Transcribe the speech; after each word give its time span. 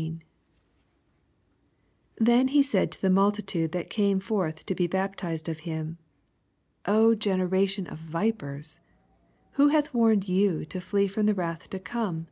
7 0.00 0.22
Then 2.18 2.62
said 2.62 2.86
he 2.88 2.90
to 2.92 3.02
the 3.02 3.10
multitude 3.10 3.72
that 3.72 3.90
came* 3.90 4.18
forth 4.18 4.64
to 4.64 4.74
be 4.74 4.86
baptized 4.86 5.46
of 5.46 5.58
him, 5.68 5.98
O 6.86 7.14
generation 7.14 7.86
of 7.86 7.98
vipers, 7.98 8.80
who 9.60 9.68
hath 9.68 9.92
warned 9.92 10.26
you 10.26 10.64
to 10.64 10.80
flee 10.80 11.06
from 11.06 11.26
the 11.26 11.34
wrath 11.34 11.68
to 11.68 11.78
come? 11.78 12.28